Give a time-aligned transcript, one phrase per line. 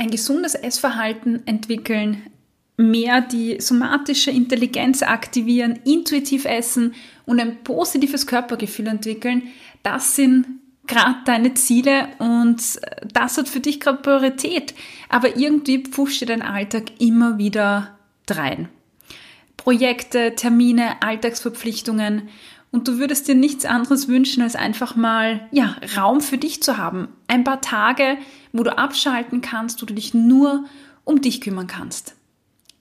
[0.00, 2.22] ein gesundes Essverhalten entwickeln,
[2.78, 6.94] mehr die somatische Intelligenz aktivieren, intuitiv essen
[7.26, 9.42] und ein positives Körpergefühl entwickeln,
[9.82, 10.46] das sind
[10.86, 12.80] gerade deine Ziele und
[13.12, 14.74] das hat für dich gerade Priorität.
[15.10, 18.70] Aber irgendwie pfuscht dir dein Alltag immer wieder drein.
[19.58, 22.30] Projekte, Termine, Alltagsverpflichtungen
[22.70, 26.78] und du würdest dir nichts anderes wünschen, als einfach mal, ja, Raum für dich zu
[26.78, 27.08] haben.
[27.26, 28.16] Ein paar Tage,
[28.52, 30.64] wo du abschalten kannst, wo du dich nur
[31.04, 32.14] um dich kümmern kannst.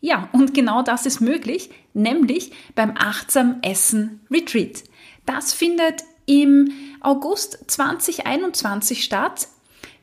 [0.02, 4.84] Ja, und genau das ist möglich, nämlich beim Achtsam Essen Retreat.
[5.26, 6.72] Das findet im
[7.02, 9.48] August 2021 statt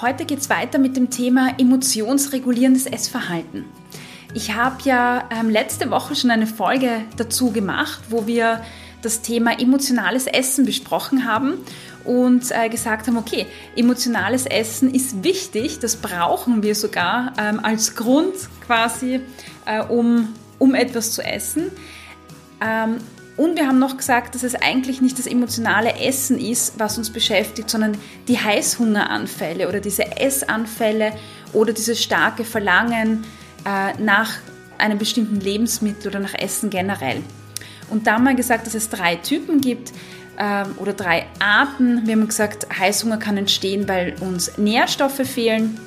[0.00, 3.64] Heute geht es weiter mit dem Thema emotionsregulierendes Essverhalten.
[4.34, 8.62] Ich habe ja ähm, letzte Woche schon eine Folge dazu gemacht, wo wir
[9.02, 11.58] das Thema emotionales Essen besprochen haben
[12.04, 13.46] und äh, gesagt haben, okay,
[13.76, 18.34] emotionales Essen ist wichtig, das brauchen wir sogar ähm, als Grund
[18.66, 19.20] quasi,
[19.66, 21.70] äh, um, um etwas zu essen.
[22.60, 22.98] Ähm,
[23.36, 27.10] und wir haben noch gesagt, dass es eigentlich nicht das emotionale Essen ist, was uns
[27.10, 27.96] beschäftigt, sondern
[28.28, 31.12] die Heißhungeranfälle oder diese Essanfälle
[31.52, 33.24] oder dieses starke Verlangen
[33.64, 34.34] äh, nach
[34.78, 37.22] einem bestimmten Lebensmittel oder nach Essen generell.
[37.92, 39.92] Und da haben wir gesagt, dass es drei Typen gibt
[40.38, 42.06] ähm, oder drei Arten.
[42.06, 45.78] Wir haben gesagt, Heißhunger kann entstehen, weil uns Nährstoffe fehlen.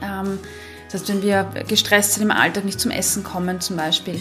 [0.00, 0.38] Ähm,
[0.84, 4.20] das heißt, wenn wir gestresst sind im Alltag, nicht zum Essen kommen zum Beispiel,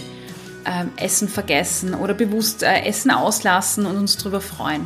[0.66, 4.84] ähm, Essen vergessen oder bewusst äh, Essen auslassen und uns darüber freuen.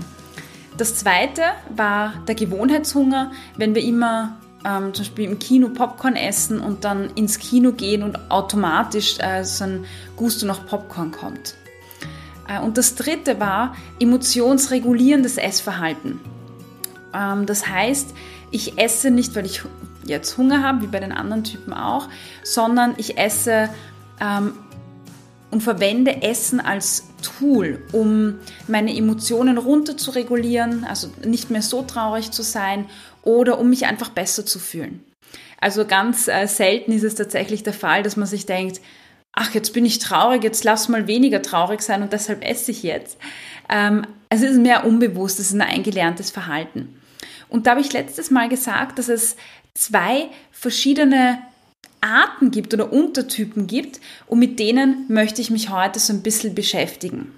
[0.78, 1.44] Das zweite
[1.76, 7.10] war der Gewohnheitshunger, wenn wir immer ähm, zum Beispiel im Kino Popcorn essen und dann
[7.16, 9.86] ins Kino gehen und automatisch äh, so ein
[10.18, 11.56] Gusto nach Popcorn kommt.
[12.52, 16.20] Äh, und das dritte war emotionsregulierendes Essverhalten.
[17.14, 18.14] Ähm, das heißt,
[18.52, 19.62] ich esse nicht, weil ich
[20.06, 22.10] jetzt Hunger habe, wie bei den anderen Typen auch,
[22.44, 23.70] sondern ich esse
[24.20, 24.54] ähm,
[25.52, 28.36] und verwende Essen als Tool, um
[28.68, 32.86] meine Emotionen runter zu regulieren, also nicht mehr so traurig zu sein
[33.22, 35.04] oder um mich einfach besser zu fühlen.
[35.60, 38.82] Also ganz äh, selten ist es tatsächlich der Fall, dass man sich denkt,
[39.34, 42.84] ach, jetzt bin ich traurig, jetzt lass mal weniger traurig sein und deshalb esse ich
[42.84, 43.18] jetzt.
[43.70, 47.02] Ähm, es ist mehr unbewusst, es ist ein eingelerntes Verhalten.
[47.50, 49.36] Und da habe ich letztes Mal gesagt, dass es
[49.74, 51.40] zwei verschiedene
[52.02, 56.56] Arten gibt oder Untertypen gibt und mit denen möchte ich mich heute so ein bisschen
[56.56, 57.32] beschäftigen.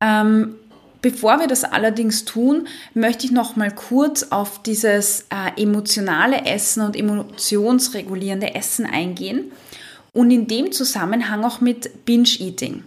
[0.00, 0.56] Ähm,
[1.00, 6.82] bevor wir das allerdings tun, möchte ich noch mal kurz auf dieses äh, emotionale Essen
[6.82, 9.52] und emotionsregulierende Essen eingehen
[10.18, 12.82] und in dem Zusammenhang auch mit Binge-Eating.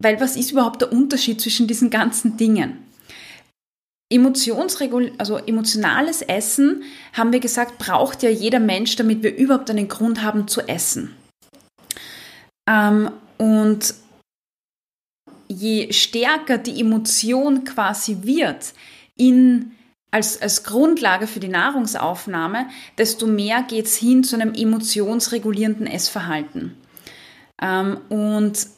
[0.00, 2.84] Weil was ist überhaupt der Unterschied zwischen diesen ganzen Dingen?
[4.12, 6.84] Emotionsregul also emotionales Essen,
[7.14, 11.16] haben wir gesagt, braucht ja jeder Mensch, damit wir überhaupt einen Grund haben zu essen.
[12.70, 13.92] Ähm, und
[15.48, 18.72] je stärker die Emotion quasi wird
[19.16, 19.72] in,
[20.14, 22.68] als, als Grundlage für die Nahrungsaufnahme,
[22.98, 26.76] desto mehr geht es hin zu einem emotionsregulierenden Essverhalten.
[27.60, 28.68] Ähm, und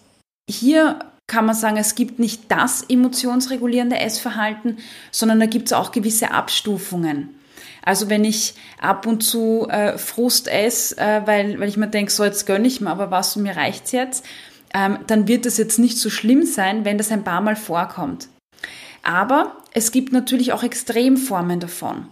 [0.49, 4.79] hier kann man sagen, es gibt nicht das emotionsregulierende Essverhalten,
[5.11, 7.39] sondern da gibt es auch gewisse Abstufungen.
[7.83, 12.11] Also wenn ich ab und zu äh, Frust esse, äh, weil, weil ich mir denke,
[12.11, 14.25] so jetzt gönne ich mir aber was und mir reicht's jetzt,
[14.73, 18.29] ähm, dann wird es jetzt nicht so schlimm sein, wenn das ein paar Mal vorkommt.
[19.03, 22.07] Aber es gibt natürlich auch Extremformen davon.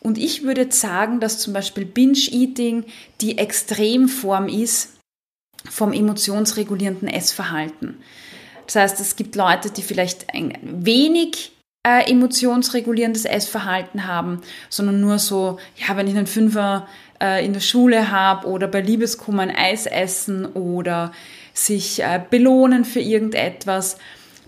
[0.00, 2.84] Und ich würde sagen, dass zum Beispiel Binge-Eating
[3.20, 4.96] die Extremform ist
[5.70, 7.98] vom emotionsregulierenden Essverhalten.
[8.66, 11.52] Das heißt, es gibt Leute, die vielleicht ein wenig
[11.86, 16.86] äh, emotionsregulierendes Essverhalten haben, sondern nur so, ja, wenn ich einen Fünfer
[17.20, 21.12] äh, in der Schule habe oder bei Liebeskummer ein Eis essen oder
[21.52, 23.98] sich äh, belohnen für irgendetwas.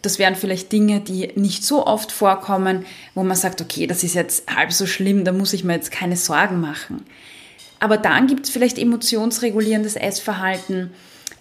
[0.04, 2.84] Das wären vielleicht Dinge, die nicht so oft vorkommen,
[3.14, 5.90] wo man sagt, okay, das ist jetzt halb so schlimm, da muss ich mir jetzt
[5.90, 7.04] keine Sorgen machen.
[7.80, 10.90] Aber dann gibt es vielleicht emotionsregulierendes Essverhalten,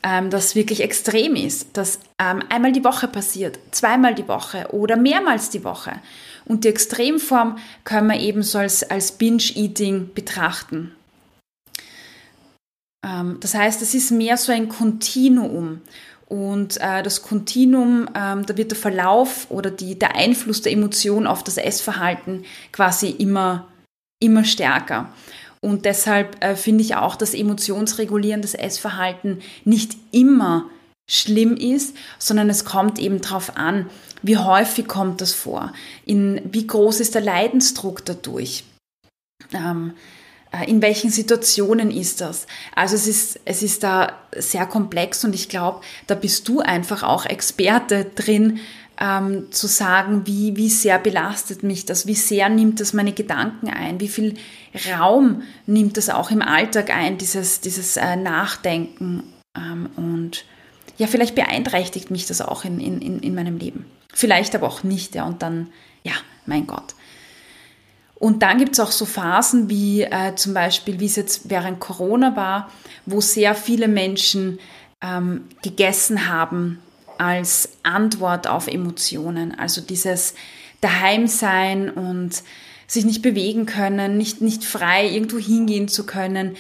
[0.04, 4.98] ähm, das wirklich extrem ist, das ähm, einmal die Woche passiert, zweimal die Woche oder
[4.98, 5.94] mehrmals die Woche.
[6.46, 10.92] Und die Extremform können wir eben so als, als Binge-Eating betrachten.
[13.06, 15.82] Ähm, das heißt, es ist mehr so ein Kontinuum.
[16.34, 21.28] Und äh, das Kontinuum, ähm, da wird der Verlauf oder die, der Einfluss der Emotion
[21.28, 23.68] auf das Essverhalten quasi immer,
[24.20, 25.14] immer stärker.
[25.62, 30.72] Und deshalb äh, finde ich auch, dass emotionsregulierendes Essverhalten nicht immer
[31.08, 33.88] schlimm ist, sondern es kommt eben darauf an,
[34.24, 35.72] wie häufig kommt das vor,
[36.04, 38.64] in, wie groß ist der Leidensdruck dadurch.
[39.54, 40.23] Ähm, äh,
[40.68, 42.46] in welchen Situationen ist das?
[42.76, 47.04] Also es ist, es ist da sehr komplex und ich glaube, da bist du einfach
[47.04, 48.60] auch Experte drin,
[49.00, 53.70] ähm, zu sagen, wie, wie sehr belastet mich das, wie sehr nimmt das meine Gedanken
[53.70, 54.36] ein, wie viel
[54.96, 59.24] Raum nimmt das auch im Alltag ein, dieses, dieses äh, Nachdenken
[59.58, 60.46] ähm, und
[60.98, 63.86] ja, vielleicht beeinträchtigt mich das auch in, in, in meinem Leben.
[64.14, 65.70] Vielleicht aber auch nicht, ja, und dann,
[66.04, 66.14] ja,
[66.46, 66.94] mein Gott.
[68.24, 71.82] Und dann gibt es auch so Phasen wie äh, zum Beispiel, wie es jetzt während
[71.82, 72.72] Corona war,
[73.06, 74.60] wo sehr viele Menschen
[75.02, 76.80] ähm, gegessen haben
[77.18, 79.60] als Antwort auf Emotionen.
[79.60, 80.36] Also dieses
[80.80, 82.44] Daheimsein und
[82.88, 86.56] sich nicht bewegen können, nicht, nicht frei irgendwo hingehen zu können,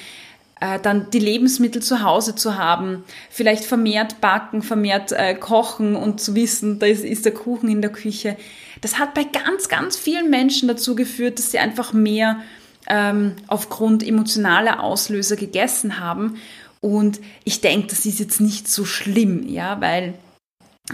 [0.63, 6.21] äh, dann die Lebensmittel zu Hause zu haben, vielleicht vermehrt backen, vermehrt äh, kochen und
[6.21, 8.37] zu wissen, da ist, ist der Kuchen in der Küche.
[8.79, 12.39] Das hat bei ganz, ganz vielen Menschen dazu geführt, dass sie einfach mehr
[12.87, 16.37] ähm, aufgrund emotionaler Auslöser gegessen haben.
[16.79, 20.13] Und ich denke, das ist jetzt nicht so schlimm, ja, weil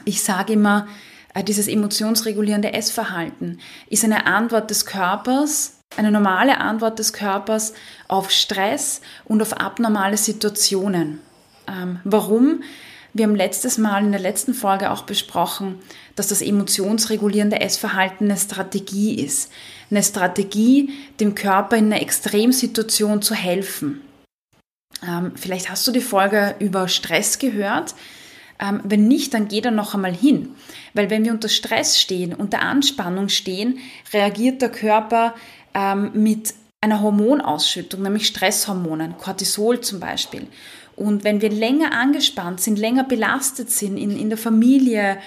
[0.06, 0.88] ich sage immer,
[1.36, 7.74] äh, dieses emotionsregulierende Essverhalten ist eine Antwort des Körpers, eine normale Antwort des Körpers
[8.08, 11.20] auf Stress und auf abnormale Situationen.
[11.68, 12.64] Ähm, warum?
[13.14, 15.80] Wir haben letztes Mal in der letzten Folge auch besprochen,
[16.16, 19.52] dass das emotionsregulierende Essverhalten eine Strategie ist.
[19.90, 24.02] Eine Strategie, dem Körper in einer Extremsituation zu helfen.
[25.06, 27.96] Ähm, vielleicht hast du die Folge über Stress gehört.
[28.62, 30.50] Ähm, wenn nicht, dann geh da noch einmal hin.
[30.94, 33.80] Weil wenn wir unter Stress stehen, unter Anspannung stehen,
[34.14, 35.34] reagiert der Körper
[35.74, 40.48] ähm, mit einer Hormonausschüttung, nämlich Stresshormonen, Cortisol zum Beispiel.
[40.96, 45.18] Und wenn wir länger angespannt sind, länger belastet sind in, in der Familie,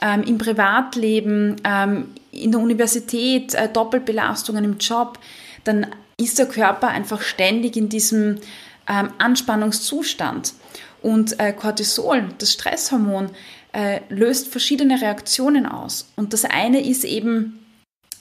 [0.00, 5.18] ähm, im Privatleben, ähm, in der Universität, äh, Doppelbelastungen im Job,
[5.64, 8.38] dann ist der Körper einfach ständig in diesem
[8.88, 10.54] ähm, Anspannungszustand.
[11.02, 13.30] Und äh, Cortisol, das Stresshormon,
[13.72, 16.10] äh, löst verschiedene Reaktionen aus.
[16.16, 17.59] Und das eine ist eben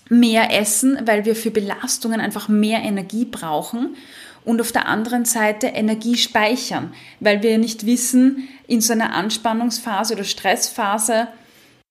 [0.10, 3.96] mehr Essen, weil wir für Belastungen einfach mehr Energie brauchen
[4.44, 10.16] und auf der anderen Seite Energie speichern, weil wir nicht wissen, in so einer Anspannungsphase
[10.16, 11.28] oder Stressphase,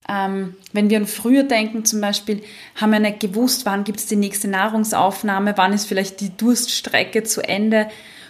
[0.09, 2.43] ähm, wenn wir an früher denken zum Beispiel,
[2.77, 7.25] haben wir nicht gewusst, wann gibt es die nächste Nahrungsaufnahme, wann ist vielleicht die Durststrecke
[7.25, 7.89] zu Ende.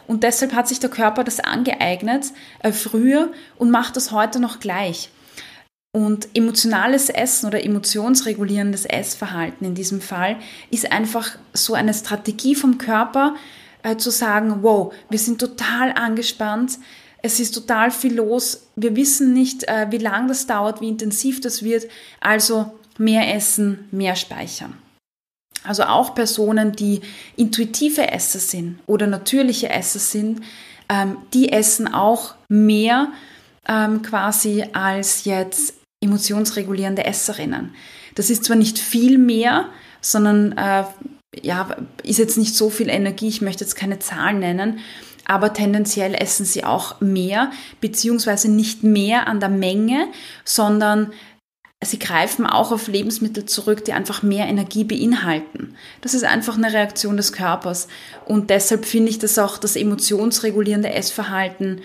[0.09, 2.27] Und deshalb hat sich der Körper das angeeignet
[2.61, 5.11] äh, früher und macht das heute noch gleich.
[5.93, 10.37] Und emotionales Essen oder emotionsregulierendes Essverhalten in diesem Fall
[10.71, 13.37] ist einfach so eine Strategie vom Körper,
[13.83, 16.79] äh, zu sagen, wow, wir sind total angespannt,
[17.23, 21.41] es ist total viel los, wir wissen nicht, äh, wie lang das dauert, wie intensiv
[21.41, 21.87] das wird,
[22.21, 24.75] also mehr essen, mehr speichern.
[25.65, 27.01] Also auch Personen, die
[27.37, 30.43] intuitive Esser sind oder natürliche Esser sind,
[30.89, 33.13] ähm, die essen auch mehr,
[33.69, 37.75] ähm, quasi als jetzt emotionsregulierende Esserinnen.
[38.15, 39.69] Das ist zwar nicht viel mehr,
[40.01, 40.85] sondern äh,
[41.43, 44.81] ja, ist jetzt nicht so viel Energie, ich möchte jetzt keine Zahlen nennen,
[45.25, 47.51] aber tendenziell essen sie auch mehr,
[47.81, 50.09] beziehungsweise nicht mehr an der Menge,
[50.45, 51.13] sondern
[51.85, 55.75] sie greifen auch auf Lebensmittel zurück, die einfach mehr Energie beinhalten.
[56.01, 57.89] Das ist einfach eine Reaktion des Körpers.
[58.25, 61.83] Und deshalb finde ich, dass auch das emotionsregulierende Essverhalten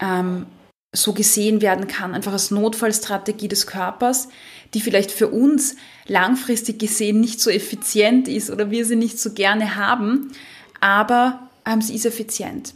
[0.00, 0.46] ähm,
[0.92, 4.28] so gesehen werden kann, einfach als Notfallstrategie des Körpers,
[4.74, 9.32] die vielleicht für uns langfristig gesehen nicht so effizient ist oder wir sie nicht so
[9.32, 10.32] gerne haben,
[10.80, 12.74] aber ähm, sie ist effizient.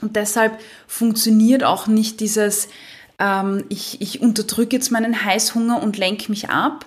[0.00, 2.68] Und deshalb funktioniert auch nicht dieses,
[3.18, 6.86] ähm, ich, ich unterdrücke jetzt meinen Heißhunger und lenke mich ab.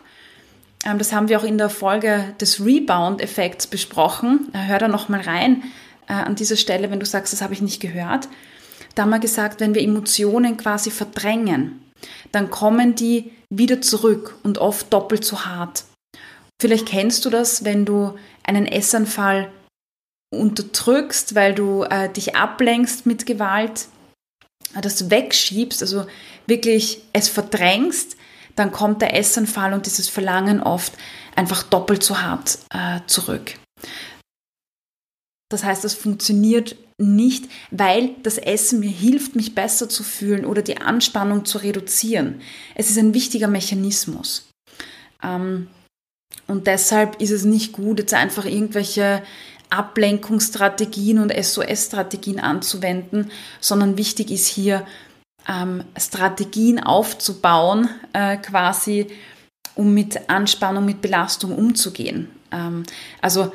[0.86, 4.50] Ähm, das haben wir auch in der Folge des Rebound-Effekts besprochen.
[4.54, 5.64] Äh, hör da nochmal rein
[6.08, 8.28] äh, an dieser Stelle, wenn du sagst, das habe ich nicht gehört.
[8.96, 11.82] Da haben wir gesagt, wenn wir Emotionen quasi verdrängen,
[12.32, 15.86] dann kommen die wieder zurück und oft doppelt so hart.
[16.62, 19.52] Vielleicht kennst du das, wenn du einen Essanfall
[20.34, 23.88] unterdrückst, weil du äh, dich ablenkst mit Gewalt,
[24.82, 26.06] das wegschiebst, also
[26.48, 28.18] wirklich es verdrängst,
[28.56, 30.94] dann kommt der Essanfall und dieses Verlangen oft
[31.36, 33.56] einfach doppelt so hart äh, zurück.
[35.54, 40.64] Das heißt, das funktioniert nicht, weil das Essen mir hilft, mich besser zu fühlen oder
[40.64, 42.42] die Anspannung zu reduzieren.
[42.74, 44.50] Es ist ein wichtiger Mechanismus.
[45.22, 45.68] Ähm,
[46.48, 49.22] und deshalb ist es nicht gut, jetzt einfach irgendwelche
[49.70, 53.30] Ablenkungsstrategien und SOS-Strategien anzuwenden,
[53.60, 54.88] sondern wichtig ist hier,
[55.48, 59.08] ähm, Strategien aufzubauen, äh, quasi,
[59.76, 62.30] um mit Anspannung, mit Belastung umzugehen.
[62.52, 62.84] Ähm,
[63.22, 63.52] also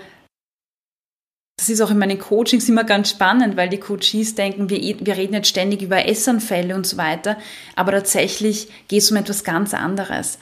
[1.58, 5.16] das ist auch in meinen Coachings immer ganz spannend, weil die Coaches denken, wir, wir
[5.16, 7.36] reden jetzt ständig über Essanfälle und so weiter,
[7.74, 10.38] aber tatsächlich geht es um etwas ganz anderes.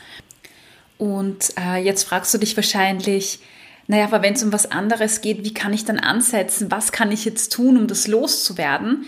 [0.98, 3.40] Und äh, jetzt fragst du dich wahrscheinlich,
[3.86, 6.70] naja, aber wenn es um was anderes geht, wie kann ich dann ansetzen?
[6.70, 9.06] Was kann ich jetzt tun, um das loszuwerden?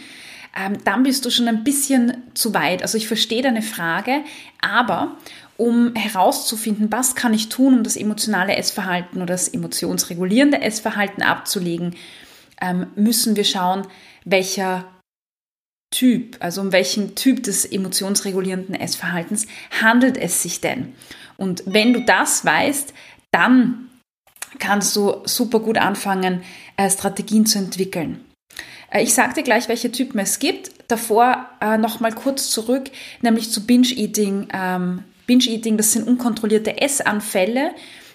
[0.59, 2.81] Ähm, dann bist du schon ein bisschen zu weit.
[2.81, 4.23] Also ich verstehe deine Frage,
[4.63, 5.17] aber
[5.59, 11.97] um herauszufinden, was kann ich tun, um das emotionale Essverhalten oder das emotionsregulierende Essverhalten abzulegen,
[12.61, 13.87] ähm, müssen wir schauen,
[14.25, 14.85] welcher
[15.91, 19.47] Typ, also um welchen Typ des emotionsregulierenden Essverhaltens
[19.83, 20.95] handelt es sich denn?
[21.37, 22.95] Und wenn du das weißt,
[23.33, 23.89] dann
[24.61, 26.43] kannst du super gut anfangen,
[26.77, 28.25] äh, Strategien zu entwickeln.
[28.91, 30.71] Äh, ich dir gleich, welche Typen es gibt.
[30.89, 32.91] Davor äh, nochmal kurz zurück,
[33.23, 37.73] nämlich zu Binge-Eating, ähm, Binge-Eating, das sind unkontrollierte Essanfälle.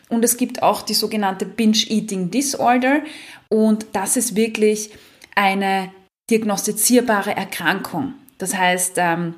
[0.09, 3.01] Und es gibt auch die sogenannte Binge-Eating Disorder.
[3.47, 4.89] Und das ist wirklich
[5.35, 5.93] eine
[6.29, 8.15] diagnostizierbare Erkrankung.
[8.37, 9.35] Das heißt, ähm,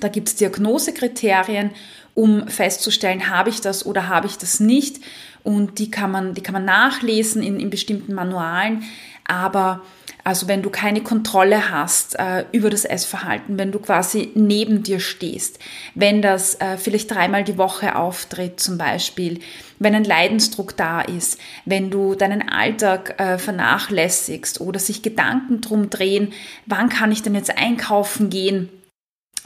[0.00, 1.70] da gibt es Diagnosekriterien,
[2.14, 5.00] um festzustellen, habe ich das oder habe ich das nicht.
[5.42, 8.82] Und die kann man, die kann man nachlesen in, in bestimmten Manualen.
[9.26, 9.82] Aber
[10.24, 15.00] also wenn du keine Kontrolle hast äh, über das Essverhalten, wenn du quasi neben dir
[15.00, 15.58] stehst,
[15.94, 19.40] wenn das äh, vielleicht dreimal die Woche auftritt zum Beispiel,
[19.78, 25.90] wenn ein Leidensdruck da ist, wenn du deinen Alltag äh, vernachlässigst oder sich Gedanken drum
[25.90, 26.32] drehen,
[26.66, 28.68] wann kann ich denn jetzt einkaufen gehen,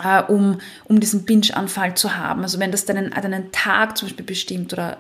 [0.03, 2.43] äh, um, um diesen Binge-Anfall zu haben.
[2.43, 4.99] Also wenn das deinen, deinen Tag zum Beispiel bestimmt oder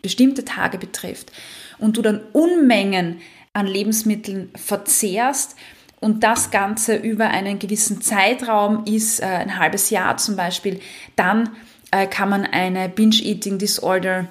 [0.00, 1.32] bestimmte Tage betrifft
[1.78, 3.20] und du dann Unmengen
[3.52, 5.56] an Lebensmitteln verzehrst
[6.00, 10.80] und das Ganze über einen gewissen Zeitraum ist, äh, ein halbes Jahr zum Beispiel,
[11.16, 11.50] dann
[11.90, 14.28] äh, kann man eine Binge-Eating Disorder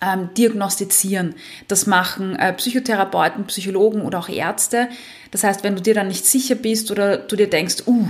[0.00, 1.34] ähm, diagnostizieren.
[1.68, 4.88] Das machen äh, Psychotherapeuten, Psychologen oder auch Ärzte.
[5.30, 8.08] Das heißt, wenn du dir dann nicht sicher bist oder du dir denkst, uh,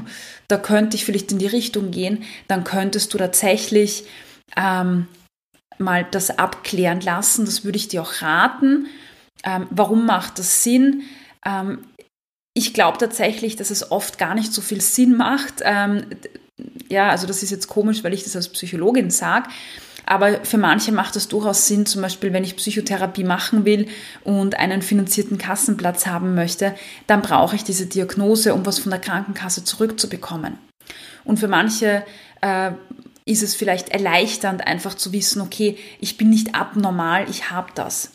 [0.49, 4.05] da könnte ich vielleicht in die Richtung gehen, dann könntest du tatsächlich
[4.57, 5.07] ähm,
[5.79, 7.45] mal das abklären lassen.
[7.47, 8.89] Das würde ich dir auch raten.
[9.45, 11.03] Ähm, warum macht das Sinn?
[11.45, 11.85] Ähm,
[12.55, 15.55] ich glaube tatsächlich, dass es oft gar nicht so viel Sinn macht.
[15.63, 16.07] Ähm,
[16.89, 19.49] ja, also das ist jetzt komisch, weil ich das als Psychologin sage.
[20.07, 23.89] Aber für manche macht es durchaus Sinn, zum Beispiel, wenn ich Psychotherapie machen will
[24.23, 26.75] und einen finanzierten Kassenplatz haben möchte,
[27.07, 30.59] dann brauche ich diese Diagnose, um was von der Krankenkasse zurückzubekommen.
[31.25, 32.05] Und für manche
[32.43, 32.73] äh,
[33.25, 38.11] ist es vielleicht erleichternd, einfach zu wissen, okay, ich bin nicht abnormal, ich habe das.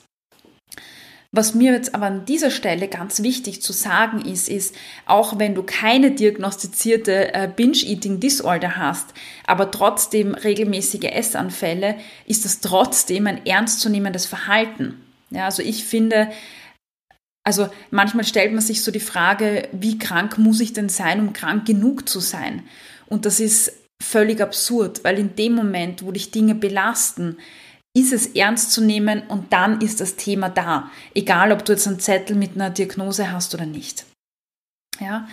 [1.32, 5.54] Was mir jetzt aber an dieser Stelle ganz wichtig zu sagen ist, ist, auch wenn
[5.54, 9.14] du keine diagnostizierte äh, Binge-Eating Disorder hast,
[9.46, 15.04] aber trotzdem regelmäßige Essanfälle, ist das trotzdem ein ernstzunehmendes Verhalten.
[15.30, 16.30] Ja, also ich finde,
[17.44, 21.34] Also manchmal stellt man sich so die Frage, wie krank muss ich denn sein, um
[21.34, 22.64] krank genug zu sein?
[23.08, 23.72] Und das ist
[24.04, 27.38] völlig absurd, weil in dem Moment, wo dich Dinge belasten,
[27.94, 30.92] ist es ernst zu nehmen und dann ist das Thema da.
[31.14, 34.06] Egal, ob du jetzt einen Zettel mit einer Diagnose hast oder nicht.
[35.00, 35.28] Ja,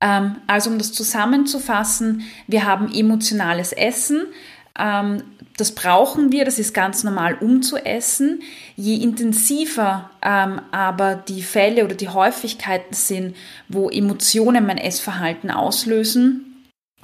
[0.00, 4.26] ähm, also um das zusammenzufassen, wir haben emotionales Essen.
[4.78, 5.22] Ähm,
[5.56, 8.40] das brauchen wir, das ist ganz normal, um zu essen.
[8.76, 13.36] Je intensiver ähm, aber die Fälle oder die Häufigkeiten sind,
[13.68, 16.49] wo Emotionen mein Essverhalten auslösen,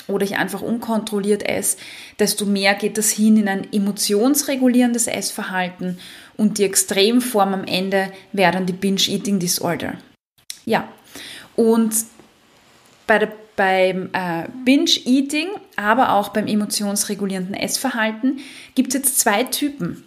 [0.08, 1.78] oder ich einfach unkontrolliert esse,
[2.18, 5.98] desto mehr geht das hin in ein emotionsregulierendes Essverhalten
[6.36, 9.94] und die Extremform am Ende wäre dann die Binge-Eating Disorder.
[10.64, 10.88] Ja,
[11.54, 11.94] und
[13.06, 18.40] bei der, beim äh, Binge-Eating, aber auch beim emotionsregulierenden Essverhalten
[18.74, 20.04] gibt es jetzt zwei Typen.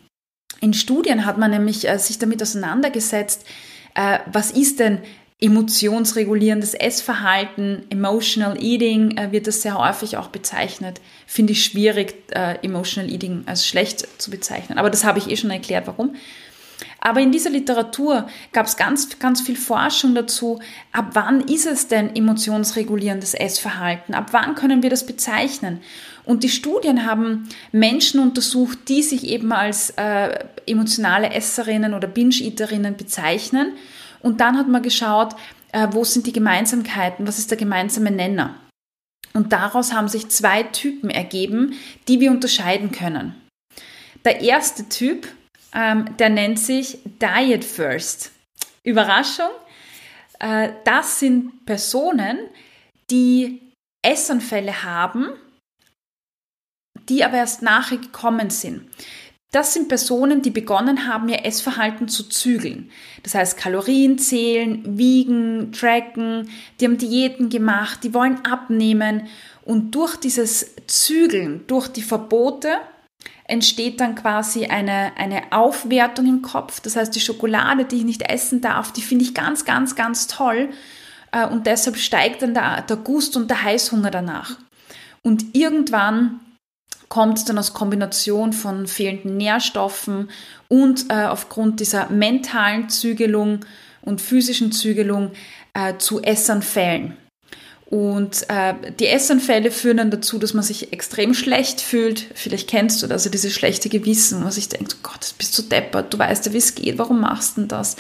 [0.62, 3.46] In Studien hat man nämlich äh, sich damit auseinandergesetzt,
[3.96, 5.00] äh, was ist denn
[5.42, 11.00] emotionsregulierendes Essverhalten, Emotional Eating äh, wird das sehr häufig auch bezeichnet.
[11.26, 14.78] Finde ich schwierig, äh, Emotional Eating als schlecht zu bezeichnen.
[14.78, 16.16] Aber das habe ich eh schon erklärt, warum.
[17.02, 20.60] Aber in dieser Literatur gab es ganz, ganz viel Forschung dazu,
[20.92, 24.14] ab wann ist es denn emotionsregulierendes Essverhalten?
[24.14, 25.80] Ab wann können wir das bezeichnen?
[26.26, 32.98] Und die Studien haben Menschen untersucht, die sich eben als äh, emotionale Esserinnen oder Binge-Eaterinnen
[32.98, 33.74] bezeichnen
[34.22, 35.36] und dann hat man geschaut,
[35.72, 38.56] äh, wo sind die Gemeinsamkeiten, was ist der gemeinsame Nenner.
[39.34, 41.76] Und daraus haben sich zwei Typen ergeben,
[42.08, 43.36] die wir unterscheiden können.
[44.26, 45.28] Der erste Typ,
[45.74, 48.32] ähm, der nennt sich Diet First.
[48.84, 49.50] Überraschung,
[50.40, 52.40] äh, das sind Personen,
[53.12, 53.62] die
[54.02, 55.30] Essanfälle haben,
[57.08, 58.90] die aber erst nachher gekommen sind.
[59.52, 62.92] Das sind Personen, die begonnen haben, ihr Essverhalten zu zügeln.
[63.24, 69.28] Das heißt, Kalorien zählen, wiegen, tracken, die haben Diäten gemacht, die wollen abnehmen.
[69.66, 72.78] Und durch dieses Zügeln, durch die Verbote,
[73.46, 76.80] entsteht dann quasi eine, eine Aufwertung im Kopf.
[76.82, 80.28] Das heißt, die Schokolade, die ich nicht essen darf, die finde ich ganz, ganz, ganz
[80.28, 80.70] toll.
[81.32, 84.58] Äh, und deshalb steigt dann der, der Gust und der Heißhunger danach.
[85.24, 86.40] Und irgendwann
[87.10, 90.30] kommt es dann aus Kombination von fehlenden Nährstoffen
[90.68, 93.66] und äh, aufgrund dieser mentalen Zügelung
[94.02, 95.32] und physischen Zügelung
[95.74, 97.18] äh, zu Essanfällen.
[97.88, 102.28] Und äh, die Essanfälle führen dann dazu, dass man sich extrem schlecht fühlt.
[102.36, 105.58] Vielleicht kennst du das, also dieses schlechte Gewissen, wo man sich denkt, oh Gott, bist
[105.58, 107.96] du deppert, du weißt ja, wie es geht, warum machst du denn das?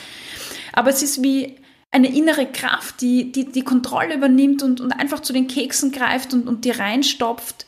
[0.73, 1.55] Aber es ist wie
[1.89, 6.35] eine innere Kraft, die die, die Kontrolle übernimmt und, und einfach zu den Keksen greift
[6.35, 7.65] und, und die reinstopft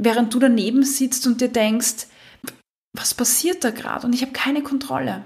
[0.00, 2.06] während du daneben sitzt und dir denkst,
[2.96, 5.22] was passiert da gerade und ich habe keine Kontrolle.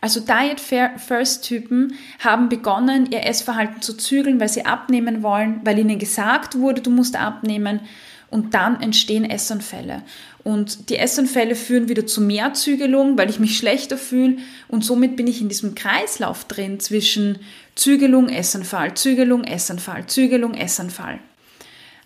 [0.00, 5.78] Also Diet First Typen haben begonnen, ihr Essverhalten zu zügeln, weil sie abnehmen wollen, weil
[5.78, 7.80] ihnen gesagt wurde, du musst abnehmen
[8.28, 10.02] und dann entstehen Essanfälle.
[10.42, 15.14] Und die Essanfälle führen wieder zu mehr Zügelung, weil ich mich schlechter fühle und somit
[15.14, 17.38] bin ich in diesem Kreislauf drin zwischen
[17.76, 21.20] Zügelung, Essanfall, Zügelung, Essanfall, Zügelung, Essanfall.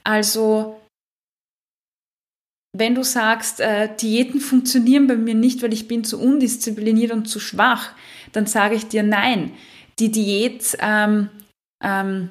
[0.05, 0.76] Also
[2.79, 7.27] wenn du sagst, äh, Diäten funktionieren bei mir nicht, weil ich bin zu undiszipliniert und
[7.27, 7.93] zu schwach,
[8.33, 9.53] dann sage ich dir nein.
[9.99, 11.31] Die Diät, ähm,
[11.83, 12.31] ähm,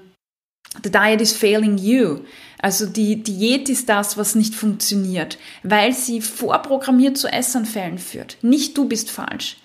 [0.83, 2.19] the diet is failing you.
[2.59, 8.37] Also die Diät ist das, was nicht funktioniert, weil sie vorprogrammiert zu Essanfällen führt.
[8.41, 9.57] Nicht du bist falsch.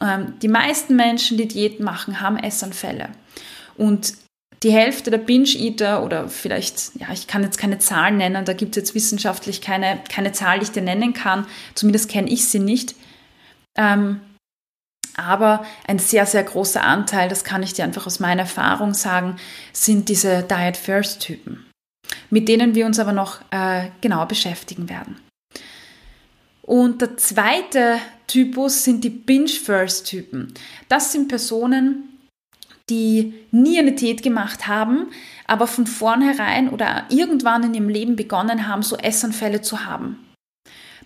[0.00, 3.10] Ähm, die meisten Menschen, die Diät machen, haben Essanfälle.
[3.76, 4.14] Und
[4.62, 8.76] die Hälfte der Binge-Eater oder vielleicht, ja, ich kann jetzt keine Zahlen nennen, da gibt
[8.76, 12.58] es jetzt wissenschaftlich keine, keine Zahl, die ich dir nennen kann, zumindest kenne ich sie
[12.58, 12.96] nicht.
[13.76, 14.20] Ähm,
[15.16, 19.36] aber ein sehr, sehr großer Anteil, das kann ich dir einfach aus meiner Erfahrung sagen,
[19.72, 21.66] sind diese Diet First-Typen,
[22.30, 25.20] mit denen wir uns aber noch äh, genauer beschäftigen werden.
[26.62, 30.52] Und der zweite Typus sind die Binge-First-Typen.
[30.88, 32.17] Das sind Personen,
[32.90, 35.08] die nie eine Diät gemacht haben,
[35.46, 40.24] aber von vornherein oder irgendwann in ihrem Leben begonnen haben, so Essanfälle zu haben.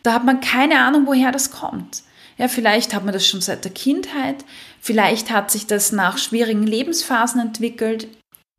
[0.02, 2.02] Da hat man keine Ahnung, woher das kommt.
[2.38, 4.44] Ja, vielleicht hat man das schon seit der Kindheit,
[4.80, 8.08] vielleicht hat sich das nach schwierigen Lebensphasen entwickelt,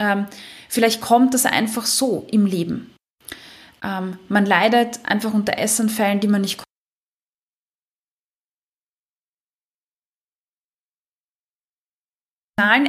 [0.02, 0.28] ähm,
[0.70, 2.94] vielleicht kommt das einfach so im Leben.
[3.84, 6.62] Ähm, man leidet einfach unter Essanfällen, die man nicht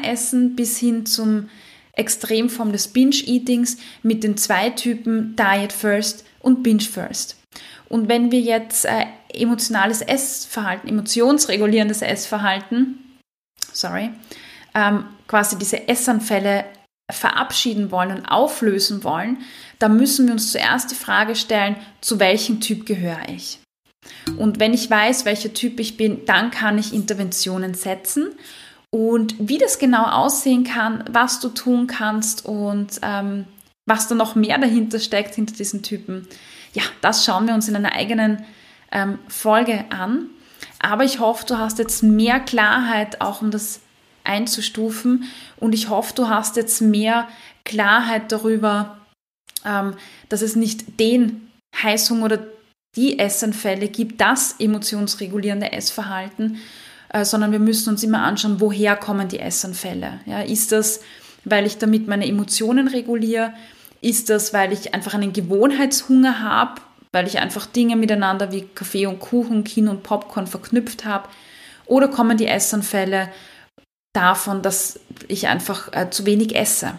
[0.02, 1.48] Essen bis hin zum
[1.92, 7.36] Extremform des Binge-Eatings mit den zwei Typen Diet First und Binge First.
[7.88, 12.98] Und wenn wir jetzt äh, emotionales Essverhalten, emotionsregulierendes Essverhalten
[13.74, 14.10] sorry,
[14.74, 16.64] ähm, quasi diese Essanfälle
[17.12, 19.38] verabschieden wollen und auflösen wollen,
[19.78, 23.58] dann müssen wir uns zuerst die Frage stellen, zu welchem Typ gehöre ich?
[24.38, 28.30] Und wenn ich weiß, welcher Typ ich bin, dann kann ich Interventionen setzen.
[28.94, 33.44] Und wie das genau aussehen kann, was du tun kannst und ähm,
[33.86, 36.28] was da noch mehr dahinter steckt, hinter diesen Typen,
[36.74, 38.44] ja, das schauen wir uns in einer eigenen
[38.92, 40.30] ähm, Folge an.
[40.78, 43.80] Aber ich hoffe, du hast jetzt mehr Klarheit auch um das
[44.22, 45.24] einzustufen
[45.56, 47.26] und ich hoffe, du hast jetzt mehr
[47.64, 48.98] Klarheit darüber,
[49.64, 49.94] ähm,
[50.28, 51.50] dass es nicht den
[51.82, 52.46] Heißhunger oder
[52.94, 56.60] die Essanfälle gibt, das emotionsregulierende Essverhalten,
[57.14, 60.18] äh, sondern wir müssen uns immer anschauen, woher kommen die Essanfälle.
[60.26, 61.00] Ja, ist das,
[61.44, 63.54] weil ich damit meine Emotionen reguliere?
[64.00, 66.80] Ist das, weil ich einfach einen Gewohnheitshunger habe,
[67.12, 71.28] weil ich einfach Dinge miteinander wie Kaffee und Kuchen, Kino und Popcorn verknüpft habe?
[71.86, 73.28] Oder kommen die Essanfälle
[74.12, 74.98] davon, dass
[75.28, 76.94] ich einfach äh, zu wenig esse?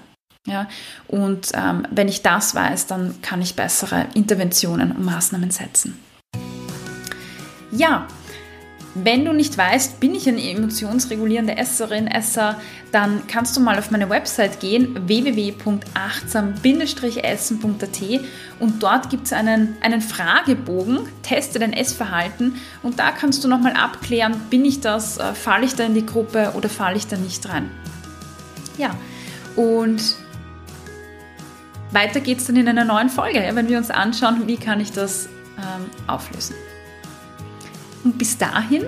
[0.47, 0.69] Ja,
[1.09, 5.99] und ähm, wenn ich das weiß, dann kann ich bessere Interventionen und Maßnahmen setzen.
[7.71, 8.07] Ja,
[8.95, 12.61] wenn du nicht weißt, bin ich eine emotionsregulierende Esserin, Esser,
[12.93, 18.01] dann kannst du mal auf meine Website gehen, www.achtsam-essen.at
[18.59, 23.73] und dort gibt es einen, einen Fragebogen, teste dein Essverhalten und da kannst du nochmal
[23.73, 27.17] abklären, bin ich das, äh, falle ich da in die Gruppe oder falle ich da
[27.17, 27.69] nicht rein.
[28.77, 28.95] Ja,
[29.57, 30.15] und
[31.91, 34.93] weiter geht es dann in einer neuen Folge, wenn wir uns anschauen, wie kann ich
[34.93, 35.27] das
[35.57, 36.55] ähm, auflösen.
[38.05, 38.85] Und bis dahin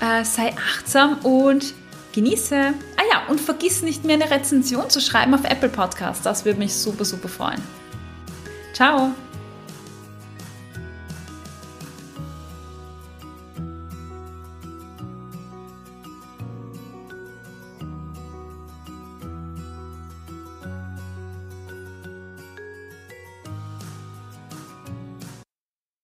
[0.00, 1.74] äh, sei achtsam und
[2.12, 2.56] genieße.
[2.56, 6.24] Ah ja, und vergiss nicht mir eine Rezension zu schreiben auf Apple Podcast.
[6.24, 7.60] Das würde mich super, super freuen.
[8.72, 9.12] Ciao!